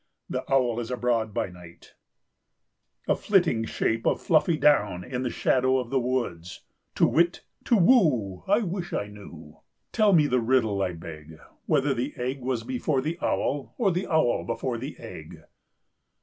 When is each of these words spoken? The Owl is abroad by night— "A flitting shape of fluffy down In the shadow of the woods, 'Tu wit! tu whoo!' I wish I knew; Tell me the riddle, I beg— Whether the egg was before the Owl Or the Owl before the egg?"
The 0.27 0.43
Owl 0.51 0.79
is 0.79 0.89
abroad 0.89 1.31
by 1.31 1.49
night— 1.49 1.93
"A 3.07 3.15
flitting 3.15 3.65
shape 3.65 4.07
of 4.07 4.19
fluffy 4.19 4.57
down 4.57 5.03
In 5.03 5.21
the 5.21 5.29
shadow 5.29 5.77
of 5.77 5.91
the 5.91 5.99
woods, 5.99 6.61
'Tu 6.95 7.05
wit! 7.05 7.41
tu 7.63 7.77
whoo!' 7.77 8.41
I 8.47 8.61
wish 8.61 8.93
I 8.93 9.05
knew; 9.09 9.59
Tell 9.91 10.11
me 10.11 10.25
the 10.25 10.39
riddle, 10.41 10.81
I 10.81 10.93
beg— 10.93 11.37
Whether 11.67 11.93
the 11.93 12.15
egg 12.17 12.41
was 12.41 12.63
before 12.63 13.01
the 13.01 13.19
Owl 13.21 13.75
Or 13.77 13.91
the 13.91 14.07
Owl 14.07 14.43
before 14.43 14.79
the 14.79 14.97
egg?" 14.97 15.43